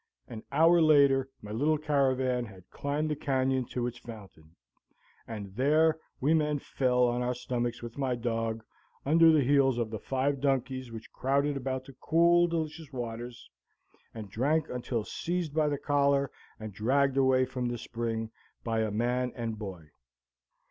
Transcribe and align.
An 0.27 0.41
hour 0.51 0.81
later 0.81 1.29
my 1.43 1.51
little 1.51 1.77
caravan 1.77 2.45
had 2.45 2.67
climbed 2.71 3.11
the 3.11 3.15
canyon 3.15 3.65
to 3.65 3.85
its 3.85 3.99
fountain, 3.99 4.55
and 5.27 5.55
there 5.55 5.99
we 6.19 6.33
men 6.33 6.57
fell 6.57 7.03
on 7.07 7.21
our 7.21 7.35
stomachs 7.35 7.83
with 7.83 7.99
my 7.99 8.15
dog, 8.15 8.63
under 9.05 9.31
the 9.31 9.43
heels 9.43 9.77
of 9.77 9.91
the 9.91 9.99
five 9.99 10.41
donkeys 10.41 10.91
which 10.91 11.11
crowded 11.13 11.55
about 11.55 11.85
the 11.85 11.93
cool, 12.01 12.47
delicious 12.47 12.91
waters, 12.91 13.47
and 14.11 14.31
drank 14.31 14.67
until 14.69 15.03
seized 15.03 15.53
by 15.53 15.67
the 15.69 15.77
collar 15.77 16.31
and 16.59 16.73
dragged 16.73 17.15
away 17.15 17.45
from 17.45 17.67
the 17.67 17.77
spring 17.77 18.31
by 18.63 18.79
a 18.79 18.89
man 18.89 19.31
and 19.35 19.59
boy. 19.59 19.91